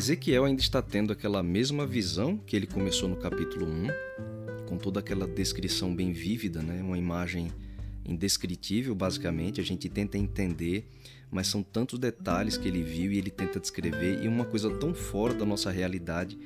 [0.00, 4.98] Ezequiel ainda está tendo aquela mesma visão que ele começou no capítulo 1, com toda
[4.98, 6.80] aquela descrição bem vívida, né?
[6.82, 7.52] uma imagem
[8.02, 9.60] indescritível, basicamente.
[9.60, 10.88] A gente tenta entender,
[11.30, 14.94] mas são tantos detalhes que ele viu e ele tenta descrever, e uma coisa tão
[14.94, 16.38] fora da nossa realidade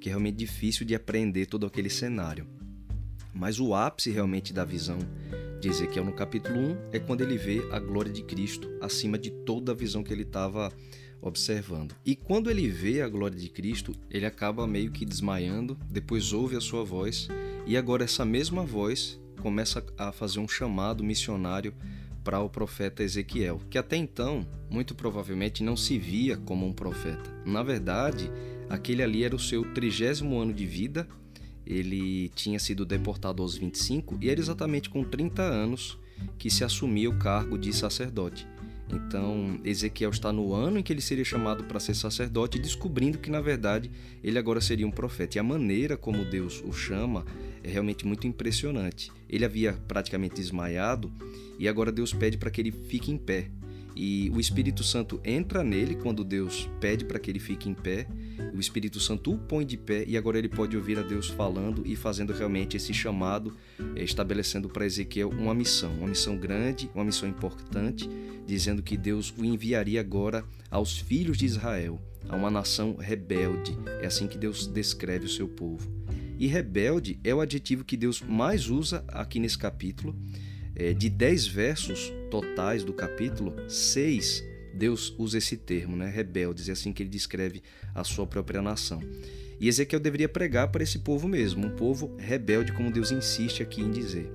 [0.00, 2.46] que é realmente difícil de aprender todo aquele cenário.
[3.34, 5.00] Mas o ápice realmente da visão
[5.60, 9.32] de Ezequiel no capítulo 1 é quando ele vê a glória de Cristo acima de
[9.32, 10.72] toda a visão que ele estava
[11.20, 11.94] observando.
[12.04, 16.56] E quando ele vê a glória de Cristo, ele acaba meio que desmaiando, depois ouve
[16.56, 17.28] a sua voz,
[17.66, 21.74] e agora essa mesma voz começa a fazer um chamado missionário
[22.22, 27.30] para o profeta Ezequiel, que até então, muito provavelmente, não se via como um profeta.
[27.46, 28.30] Na verdade,
[28.68, 31.08] aquele ali era o seu trigésimo ano de vida
[31.70, 35.98] ele tinha sido deportado aos 25 e era exatamente com 30 anos
[36.36, 38.46] que se assumia o cargo de sacerdote.
[38.92, 43.30] Então, Ezequiel está no ano em que ele seria chamado para ser sacerdote, descobrindo que,
[43.30, 43.90] na verdade,
[44.22, 45.38] ele agora seria um profeta.
[45.38, 47.24] E a maneira como Deus o chama
[47.62, 49.12] é realmente muito impressionante.
[49.28, 51.12] Ele havia praticamente desmaiado
[51.58, 53.50] e agora Deus pede para que ele fique em pé.
[54.02, 58.08] E o Espírito Santo entra nele quando Deus pede para que ele fique em pé.
[58.54, 61.82] O Espírito Santo o põe de pé e agora ele pode ouvir a Deus falando
[61.84, 63.54] e fazendo realmente esse chamado,
[63.94, 68.08] eh, estabelecendo para Ezequiel uma missão, uma missão grande, uma missão importante,
[68.46, 73.76] dizendo que Deus o enviaria agora aos filhos de Israel, a uma nação rebelde.
[74.00, 75.86] É assim que Deus descreve o seu povo.
[76.38, 80.16] E rebelde é o adjetivo que Deus mais usa aqui nesse capítulo
[80.74, 86.72] é, de 10 versos totais do capítulo, 6 Deus usa esse termo, né, rebeldes, é
[86.72, 87.62] assim que ele descreve
[87.94, 89.02] a sua própria nação.
[89.60, 93.82] E Ezequiel deveria pregar para esse povo mesmo, um povo rebelde, como Deus insiste aqui
[93.82, 94.32] em dizer.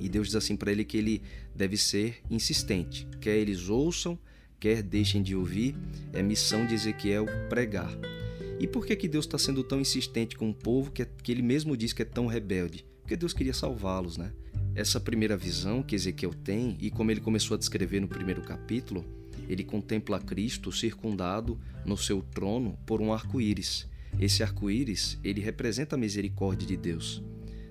[0.00, 1.22] E Deus diz assim para ele que ele
[1.54, 4.18] deve ser insistente, quer eles ouçam,
[4.58, 5.76] quer deixem de ouvir,
[6.12, 7.92] é missão de Ezequiel pregar.
[8.58, 11.30] E por que, que Deus está sendo tão insistente com um povo que, é, que
[11.30, 12.84] ele mesmo diz que é tão rebelde?
[13.00, 14.32] Porque Deus queria salvá-los, né?
[14.74, 19.04] Essa primeira visão que Ezequiel tem, e como ele começou a descrever no primeiro capítulo,
[19.46, 23.86] ele contempla Cristo circundado no seu trono por um arco-íris.
[24.18, 27.22] Esse arco-íris, ele representa a misericórdia de Deus.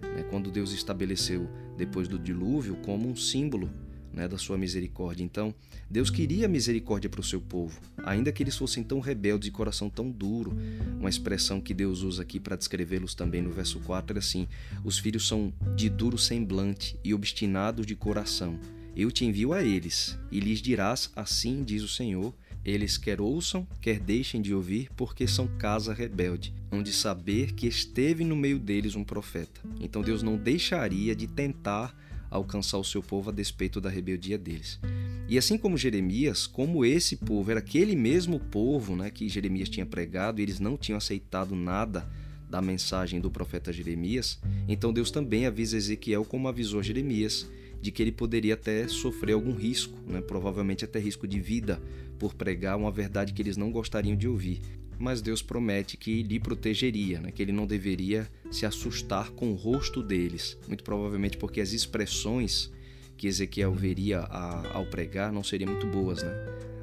[0.02, 0.24] Né?
[0.30, 3.72] Quando Deus estabeleceu depois do dilúvio como um símbolo
[4.14, 5.24] né, da sua misericórdia.
[5.24, 5.54] Então,
[5.90, 9.90] Deus queria misericórdia para o seu povo, ainda que eles fossem tão rebeldes e coração
[9.90, 10.58] tão duro.
[11.00, 14.48] Uma expressão que Deus usa aqui para descrevê-los também no verso 4 é assim:
[14.84, 18.60] Os filhos são de duro semblante e obstinados de coração.
[18.96, 22.34] Eu te envio a eles, e lhes dirás: Assim diz o Senhor.
[22.64, 28.24] Eles quer ouçam, quer deixem de ouvir, porque são casa rebelde, onde saber que esteve
[28.24, 29.60] no meio deles um profeta.
[29.80, 31.96] Então Deus não deixaria de tentar
[32.32, 34.80] alcançar o seu povo a despeito da rebeldia deles.
[35.28, 39.86] E assim como Jeremias, como esse povo era aquele mesmo povo né, que Jeremias tinha
[39.86, 42.10] pregado, e eles não tinham aceitado nada
[42.50, 47.48] da mensagem do profeta Jeremias, então Deus também avisa Ezequiel, como avisou Jeremias,
[47.82, 51.82] de que ele poderia até sofrer algum risco, né, provavelmente até risco de vida,
[52.20, 54.62] por pregar uma verdade que eles não gostariam de ouvir
[55.02, 57.32] mas Deus promete que lhe protegeria, né?
[57.32, 62.72] que ele não deveria se assustar com o rosto deles, muito provavelmente porque as expressões
[63.18, 66.22] que Ezequiel veria a, ao pregar não seriam muito boas.
[66.22, 66.32] Né?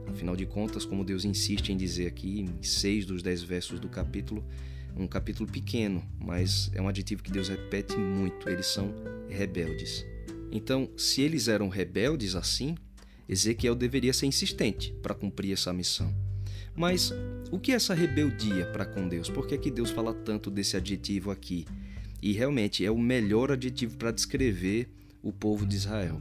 [0.09, 3.89] Afinal de contas, como Deus insiste em dizer aqui, em seis dos dez versos do
[3.89, 4.45] capítulo,
[4.97, 8.93] um capítulo pequeno, mas é um adjetivo que Deus repete muito: eles são
[9.29, 10.05] rebeldes.
[10.51, 12.75] Então, se eles eram rebeldes assim,
[13.29, 16.28] Ezequiel deveria ser insistente para cumprir essa missão.
[16.79, 17.13] Mas
[17.51, 19.29] o que é essa rebeldia para com Deus?
[19.29, 21.67] Por que, é que Deus fala tanto desse adjetivo aqui?
[22.23, 24.89] E realmente é o melhor adjetivo para descrever
[25.21, 26.21] o povo de Israel.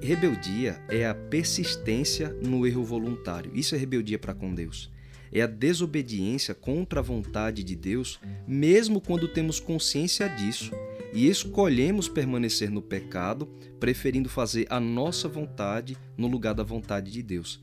[0.00, 3.50] Rebeldia é a persistência no erro voluntário.
[3.52, 4.92] Isso é rebeldia para com Deus.
[5.32, 10.70] É a desobediência contra a vontade de Deus, mesmo quando temos consciência disso
[11.12, 13.46] e escolhemos permanecer no pecado,
[13.80, 17.60] preferindo fazer a nossa vontade no lugar da vontade de Deus.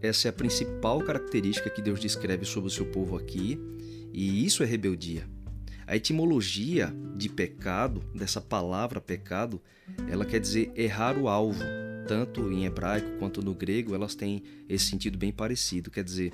[0.00, 3.58] Essa é a principal característica que Deus descreve sobre o seu povo aqui,
[4.12, 5.26] e isso é rebeldia.
[5.86, 9.60] A etimologia de pecado, dessa palavra pecado,
[10.08, 11.64] ela quer dizer errar o alvo.
[12.06, 15.90] Tanto em hebraico quanto no grego, elas têm esse sentido bem parecido.
[15.90, 16.32] Quer dizer,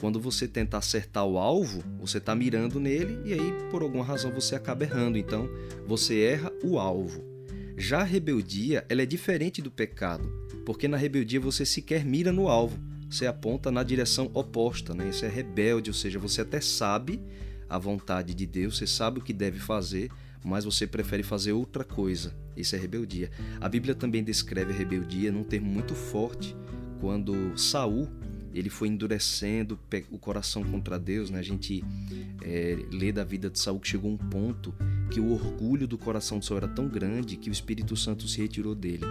[0.00, 4.30] quando você tenta acertar o alvo, você está mirando nele e aí, por alguma razão,
[4.30, 5.18] você acaba errando.
[5.18, 5.48] Então,
[5.86, 7.24] você erra o alvo.
[7.76, 10.30] Já a rebeldia, ela é diferente do pecado,
[10.64, 15.08] porque na rebeldia você sequer mira no alvo você aponta na direção oposta, né?
[15.08, 17.20] Isso é rebelde, ou seja, você até sabe
[17.68, 20.10] a vontade de Deus, você sabe o que deve fazer,
[20.44, 22.34] mas você prefere fazer outra coisa.
[22.56, 23.30] Isso é rebeldia.
[23.60, 26.56] A Bíblia também descreve a rebeldia num termo muito forte,
[27.00, 28.08] quando Saul
[28.52, 29.78] ele foi endurecendo
[30.10, 31.30] o coração contra Deus.
[31.30, 31.38] Né?
[31.38, 31.84] A gente
[32.42, 34.74] é, lê da vida de Saul que chegou um ponto
[35.10, 38.40] que o orgulho do coração de Saul era tão grande que o Espírito Santo se
[38.40, 39.04] retirou dele.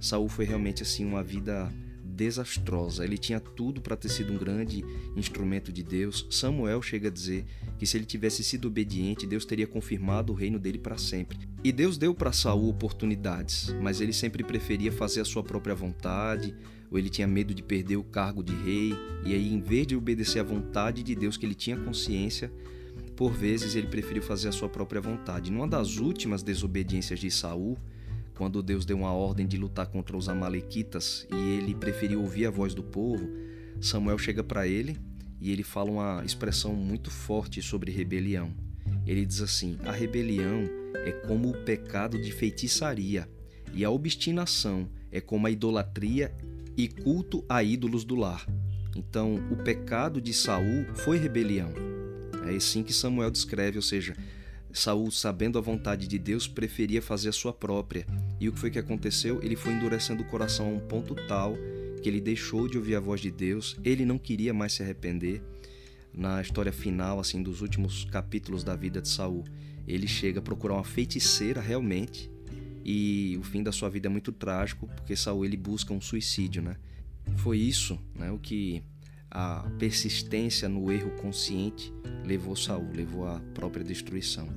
[0.00, 1.72] Saul foi realmente assim uma vida
[2.16, 3.04] desastrosa.
[3.04, 4.84] Ele tinha tudo para ter sido um grande
[5.14, 6.26] instrumento de Deus.
[6.30, 7.44] Samuel chega a dizer
[7.78, 11.38] que se ele tivesse sido obediente, Deus teria confirmado o reino dele para sempre.
[11.62, 16.54] E Deus deu para Saul oportunidades, mas ele sempre preferia fazer a sua própria vontade,
[16.90, 19.96] ou ele tinha medo de perder o cargo de rei, e aí em vez de
[19.96, 22.50] obedecer à vontade de Deus que ele tinha consciência,
[23.16, 25.50] por vezes ele preferiu fazer a sua própria vontade.
[25.50, 27.78] Numa das últimas desobediências de Saul,
[28.36, 32.50] quando Deus deu uma ordem de lutar contra os amalequitas e ele preferiu ouvir a
[32.50, 33.28] voz do povo,
[33.80, 34.98] Samuel chega para ele
[35.40, 38.52] e ele fala uma expressão muito forte sobre rebelião.
[39.06, 43.28] Ele diz assim: "A rebelião é como o pecado de feitiçaria,
[43.72, 46.34] e a obstinação é como a idolatria
[46.76, 48.46] e culto a ídolos do lar."
[48.94, 51.72] Então, o pecado de Saul foi rebelião.
[52.46, 54.14] É assim que Samuel descreve, ou seja,
[54.78, 58.06] Saul, sabendo a vontade de Deus, preferia fazer a sua própria.
[58.38, 59.42] E o que foi que aconteceu?
[59.42, 61.56] Ele foi endurecendo o coração a um ponto tal
[62.02, 65.42] que ele deixou de ouvir a voz de Deus, ele não queria mais se arrepender.
[66.14, 69.44] Na história final, assim, dos últimos capítulos da vida de Saul,
[69.88, 72.30] ele chega a procurar uma feiticeira realmente,
[72.84, 76.62] e o fim da sua vida é muito trágico, porque Saul ele busca um suicídio,
[76.62, 76.76] né?
[77.38, 78.84] Foi isso, né, o que
[79.30, 81.92] a persistência no erro consciente
[82.24, 84.48] levou Saul, levou à própria destruição.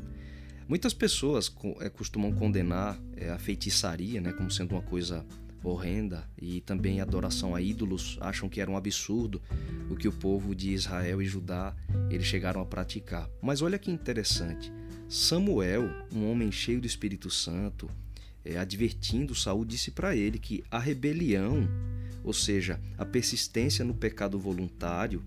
[0.68, 5.26] Muitas pessoas é, costumam condenar é, a feitiçaria né, como sendo uma coisa
[5.64, 9.42] horrenda e também a adoração a ídolos acham que era um absurdo
[9.90, 11.76] o que o povo de Israel e Judá
[12.10, 13.30] eles chegaram a praticar.
[13.42, 14.72] Mas olha que interessante,
[15.08, 17.90] Samuel, um homem cheio do Espírito Santo,
[18.46, 21.68] é, advertindo Saul, disse para ele que a rebelião
[22.24, 25.24] ou seja, a persistência no pecado voluntário,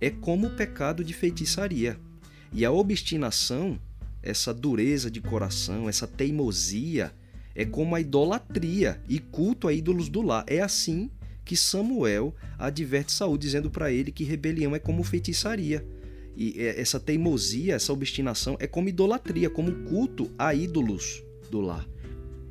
[0.00, 1.98] é como o pecado de feitiçaria.
[2.52, 3.80] E a obstinação,
[4.22, 7.12] essa dureza de coração, essa teimosia,
[7.54, 10.44] é como a idolatria e culto a ídolos do lar.
[10.46, 11.10] É assim
[11.44, 15.86] que Samuel adverte Saul, dizendo para ele que rebelião é como feitiçaria.
[16.36, 21.86] E essa teimosia, essa obstinação é como idolatria, como culto a ídolos do lar.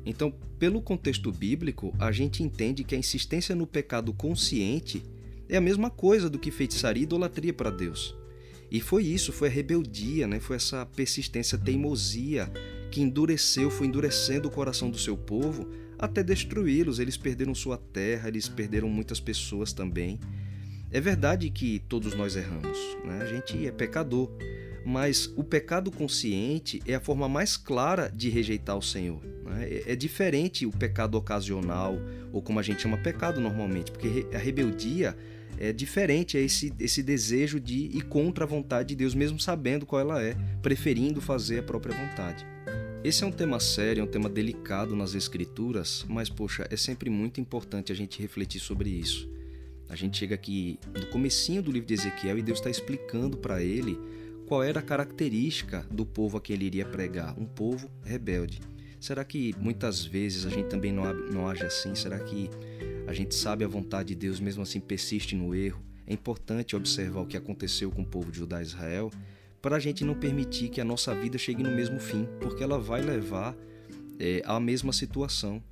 [0.04, 5.02] Então, pelo contexto bíblico, a gente entende que a insistência no pecado consciente
[5.48, 8.16] é a mesma coisa do que feitiçaria e idolatria para Deus.
[8.70, 10.40] E foi isso, foi a rebeldia, né?
[10.40, 12.50] foi essa persistência, teimosia
[12.90, 15.68] que endureceu, foi endurecendo o coração do seu povo
[15.98, 16.98] até destruí-los.
[16.98, 20.18] Eles perderam sua terra, eles perderam muitas pessoas também.
[20.90, 23.20] É verdade que todos nós erramos, né?
[23.22, 24.30] a gente é pecador,
[24.84, 29.22] mas o pecado consciente é a forma mais clara de rejeitar o Senhor.
[29.44, 29.68] Né?
[29.68, 31.96] É, é diferente o pecado ocasional,
[32.32, 35.16] ou como a gente chama pecado normalmente, porque a rebeldia
[35.58, 39.86] é diferente, é esse, esse desejo de ir contra a vontade de Deus, mesmo sabendo
[39.86, 42.44] qual ela é, preferindo fazer a própria vontade.
[43.04, 47.10] Esse é um tema sério, é um tema delicado nas escrituras, mas poxa, é sempre
[47.10, 49.28] muito importante a gente refletir sobre isso.
[49.88, 53.62] A gente chega aqui no comecinho do livro de Ezequiel e Deus está explicando para
[53.62, 53.98] ele
[54.46, 58.60] qual era a característica do povo a quem ele iria pregar, um povo rebelde.
[59.00, 61.94] Será que muitas vezes a gente também não, não age assim?
[61.94, 62.48] Será que
[63.06, 65.82] a gente sabe a vontade de Deus, mesmo assim persiste no erro?
[66.06, 69.10] É importante observar o que aconteceu com o povo de Judá e Israel
[69.60, 72.78] para a gente não permitir que a nossa vida chegue no mesmo fim, porque ela
[72.78, 73.56] vai levar
[74.18, 75.62] é, à mesma situação.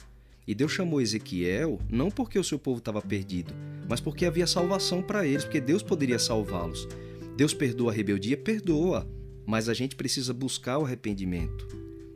[0.46, 3.52] E Deus chamou Ezequiel não porque o seu povo estava perdido,
[3.88, 6.88] mas porque havia salvação para eles, porque Deus poderia salvá-los.
[7.40, 8.36] Deus perdoa a rebeldia?
[8.36, 9.10] Perdoa,
[9.46, 11.66] mas a gente precisa buscar o arrependimento.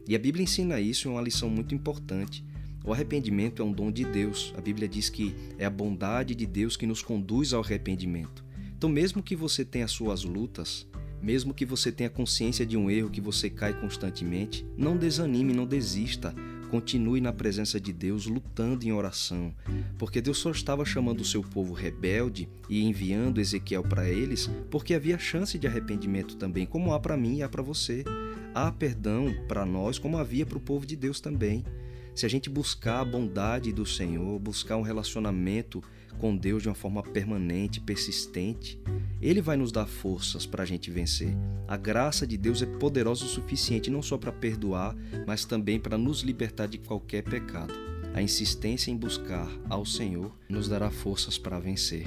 [0.07, 2.45] E a Bíblia ensina isso, é uma lição muito importante.
[2.85, 4.53] O arrependimento é um dom de Deus.
[4.55, 8.45] A Bíblia diz que é a bondade de Deus que nos conduz ao arrependimento.
[8.77, 10.87] Então, mesmo que você tenha suas lutas,
[11.23, 15.65] mesmo que você tenha consciência de um erro que você cai constantemente, não desanime, não
[15.65, 16.35] desista.
[16.75, 19.55] Continue na presença de Deus, lutando em oração,
[19.97, 24.93] porque Deus só estava chamando o seu povo rebelde e enviando Ezequiel para eles, porque
[24.93, 28.03] havia chance de arrependimento também, como há para mim e há para você
[28.53, 31.65] há perdão para nós, como havia para o povo de Deus também.
[32.13, 35.81] Se a gente buscar a bondade do Senhor, buscar um relacionamento
[36.15, 38.79] com Deus de uma forma permanente, persistente,
[39.21, 41.35] Ele vai nos dar forças para a gente vencer.
[41.67, 44.95] A graça de Deus é poderosa o suficiente não só para perdoar,
[45.27, 47.75] mas também para nos libertar de qualquer pecado.
[48.15, 52.07] A insistência em buscar ao Senhor nos dará forças para vencer.